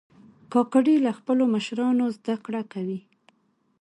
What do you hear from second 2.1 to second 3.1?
زده کړه کوي.